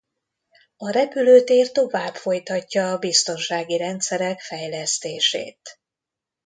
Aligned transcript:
A 0.77 0.89
repülőtér 0.89 1.71
tovább 1.71 2.15
folytatja 2.15 2.91
a 2.91 2.97
biztonsági 2.99 3.77
rendszerek 3.77 4.41
fejlesztését. 4.41 5.79